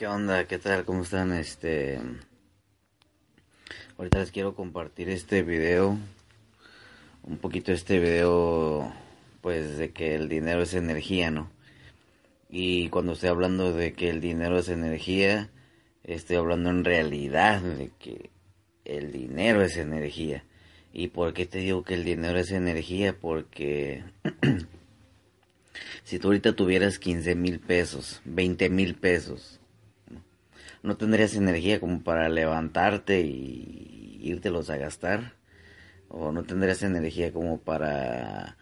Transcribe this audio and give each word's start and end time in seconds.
¿Qué 0.00 0.06
onda? 0.06 0.46
¿Qué 0.46 0.56
tal? 0.56 0.86
¿Cómo 0.86 1.02
están? 1.02 1.30
Este 1.34 2.00
ahorita 3.98 4.20
les 4.20 4.30
quiero 4.30 4.54
compartir 4.54 5.10
este 5.10 5.42
video 5.42 5.98
un 7.22 7.36
poquito 7.36 7.70
este 7.72 7.98
video 7.98 8.94
pues 9.42 9.76
de 9.76 9.90
que 9.92 10.14
el 10.14 10.30
dinero 10.30 10.62
es 10.62 10.72
energía, 10.72 11.30
¿no? 11.30 11.50
Y 12.48 12.88
cuando 12.88 13.12
estoy 13.12 13.28
hablando 13.28 13.74
de 13.74 13.92
que 13.92 14.08
el 14.08 14.22
dinero 14.22 14.58
es 14.58 14.70
energía, 14.70 15.50
estoy 16.02 16.36
hablando 16.36 16.70
en 16.70 16.86
realidad 16.86 17.60
de 17.60 17.90
que 17.98 18.30
el 18.86 19.12
dinero 19.12 19.60
es 19.62 19.76
energía. 19.76 20.46
¿Y 20.94 21.08
por 21.08 21.34
qué 21.34 21.44
te 21.44 21.58
digo 21.58 21.84
que 21.84 21.92
el 21.92 22.04
dinero 22.04 22.38
es 22.38 22.52
energía? 22.52 23.18
Porque 23.20 24.02
si 26.04 26.18
tú 26.18 26.28
ahorita 26.28 26.56
tuvieras 26.56 26.98
15 26.98 27.34
mil 27.34 27.60
pesos, 27.60 28.22
20 28.24 28.70
mil 28.70 28.94
pesos, 28.94 29.59
no 30.82 30.96
tendrías 30.96 31.34
energía 31.34 31.80
como 31.80 32.02
para 32.02 32.28
levantarte 32.28 33.20
y 33.20 34.18
írtelos 34.22 34.70
a 34.70 34.76
gastar 34.76 35.34
o 36.08 36.32
no 36.32 36.44
tendrías 36.44 36.82
energía 36.82 37.32
como 37.32 37.60
para 37.60 38.56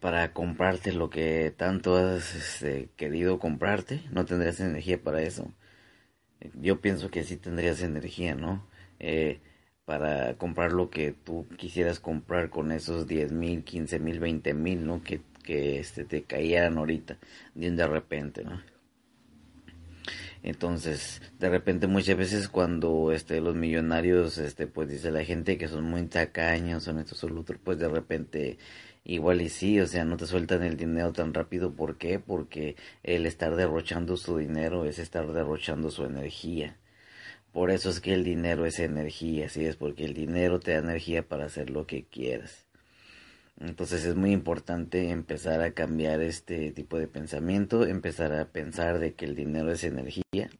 para 0.00 0.32
comprarte 0.32 0.92
lo 0.92 1.10
que 1.10 1.52
tanto 1.56 1.96
has 1.96 2.34
este, 2.34 2.88
querido 2.96 3.38
comprarte 3.38 4.02
no 4.12 4.24
tendrías 4.24 4.60
energía 4.60 5.02
para 5.02 5.22
eso. 5.22 5.52
Yo 6.54 6.80
pienso 6.80 7.10
que 7.10 7.24
sí 7.24 7.36
tendrías 7.36 7.82
energía 7.82 8.34
no 8.34 8.66
eh, 8.98 9.40
para 9.84 10.34
comprar 10.38 10.72
lo 10.72 10.90
que 10.90 11.12
tú 11.12 11.46
quisieras 11.58 12.00
comprar 12.00 12.50
con 12.50 12.72
esos 12.72 13.06
10 13.06 13.32
mil 13.32 13.64
15 13.64 13.98
mil 13.98 14.20
20 14.20 14.54
mil 14.54 14.86
no 14.86 15.02
que, 15.02 15.20
que 15.44 15.80
este, 15.80 16.04
te 16.04 16.22
cayeran 16.22 16.78
ahorita 16.78 17.18
de 17.54 17.86
repente 17.86 18.44
no 18.44 18.62
entonces, 20.42 21.20
de 21.38 21.50
repente 21.50 21.86
muchas 21.86 22.16
veces 22.16 22.48
cuando 22.48 23.12
este 23.12 23.40
los 23.40 23.54
millonarios 23.54 24.38
este 24.38 24.66
pues 24.66 24.88
dice 24.88 25.10
la 25.10 25.24
gente 25.24 25.58
que 25.58 25.68
son 25.68 25.84
muy 25.84 26.06
tacaños, 26.06 26.84
son 26.84 26.98
estos 26.98 27.22
otros, 27.24 27.60
pues 27.62 27.78
de 27.78 27.88
repente 27.88 28.58
igual 29.04 29.42
y 29.42 29.48
sí, 29.50 29.80
o 29.80 29.86
sea, 29.86 30.04
no 30.04 30.16
te 30.16 30.26
sueltan 30.26 30.62
el 30.62 30.76
dinero 30.76 31.12
tan 31.12 31.34
rápido, 31.34 31.74
¿por 31.74 31.98
qué? 31.98 32.18
Porque 32.20 32.76
el 33.02 33.26
estar 33.26 33.56
derrochando 33.56 34.16
su 34.16 34.38
dinero 34.38 34.84
es 34.84 34.98
estar 34.98 35.30
derrochando 35.32 35.90
su 35.90 36.04
energía. 36.04 36.76
Por 37.52 37.70
eso 37.70 37.90
es 37.90 38.00
que 38.00 38.14
el 38.14 38.24
dinero 38.24 38.66
es 38.66 38.78
energía, 38.78 39.48
sí, 39.48 39.64
es 39.66 39.76
porque 39.76 40.04
el 40.04 40.14
dinero 40.14 40.60
te 40.60 40.72
da 40.72 40.78
energía 40.78 41.26
para 41.26 41.46
hacer 41.46 41.70
lo 41.70 41.86
que 41.86 42.04
quieras. 42.04 42.69
Entonces 43.60 44.04
es 44.06 44.16
muy 44.16 44.32
importante 44.32 45.10
empezar 45.10 45.60
a 45.60 45.72
cambiar 45.72 46.22
este 46.22 46.72
tipo 46.72 46.98
de 46.98 47.06
pensamiento, 47.08 47.84
empezar 47.86 48.32
a 48.32 48.46
pensar 48.46 48.98
de 48.98 49.14
que 49.14 49.26
el 49.26 49.34
dinero 49.36 49.70
es 49.70 49.84
energía, 49.84 50.50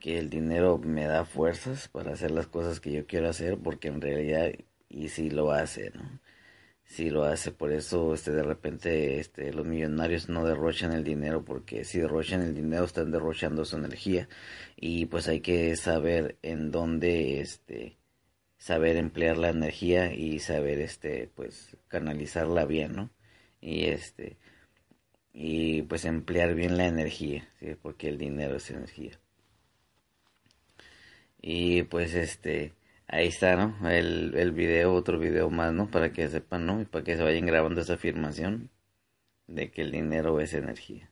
que 0.00 0.18
el 0.18 0.30
dinero 0.30 0.78
me 0.78 1.04
da 1.06 1.24
fuerzas 1.24 1.88
para 1.88 2.12
hacer 2.12 2.30
las 2.32 2.46
cosas 2.48 2.80
que 2.80 2.92
yo 2.92 3.06
quiero 3.06 3.28
hacer, 3.28 3.58
porque 3.58 3.88
en 3.88 4.00
realidad, 4.00 4.52
y 4.88 5.08
si 5.08 5.30
lo 5.30 5.52
hace, 5.52 5.90
¿no? 5.94 6.20
Si 6.84 7.10
lo 7.10 7.24
hace, 7.24 7.52
por 7.52 7.72
eso 7.72 8.14
este, 8.14 8.30
de 8.32 8.42
repente 8.44 9.18
este, 9.20 9.52
los 9.52 9.66
millonarios 9.66 10.28
no 10.28 10.44
derrochan 10.46 10.92
el 10.92 11.04
dinero, 11.04 11.44
porque 11.44 11.84
si 11.84 12.00
derrochan 12.00 12.42
el 12.42 12.54
dinero 12.54 12.84
están 12.84 13.10
derrochando 13.10 13.64
su 13.64 13.76
energía, 13.76 14.28
y 14.76 15.06
pues 15.06 15.28
hay 15.28 15.40
que 15.40 15.76
saber 15.76 16.38
en 16.42 16.70
dónde 16.70 17.40
este, 17.40 17.96
saber 18.58 18.96
emplear 18.96 19.38
la 19.38 19.50
energía 19.50 20.12
y 20.14 20.38
saber 20.40 20.80
este 20.80 21.30
pues 21.34 21.76
canalizarla 21.88 22.64
bien 22.64 22.94
no 22.96 23.10
y 23.60 23.86
este 23.86 24.38
y 25.32 25.82
pues 25.82 26.04
emplear 26.04 26.54
bien 26.54 26.78
la 26.78 26.86
energía 26.86 27.48
¿sí? 27.60 27.76
porque 27.80 28.08
el 28.08 28.18
dinero 28.18 28.56
es 28.56 28.70
energía. 28.70 29.20
Y 31.40 31.82
pues 31.84 32.14
este 32.14 32.74
ahí 33.06 33.28
está 33.28 33.56
no 33.56 33.88
el, 33.90 34.34
el 34.34 34.52
video 34.52 34.94
otro 34.94 35.18
video 35.18 35.50
más 35.50 35.72
no 35.72 35.90
para 35.90 36.12
que 36.12 36.28
sepan 36.28 36.66
no 36.66 36.80
y 36.80 36.86
para 36.86 37.04
que 37.04 37.16
se 37.16 37.22
vayan 37.22 37.46
grabando 37.46 37.80
esa 37.82 37.94
afirmación 37.94 38.70
de 39.46 39.70
que 39.70 39.82
el 39.82 39.92
dinero 39.92 40.40
es 40.40 40.54
energía 40.54 41.10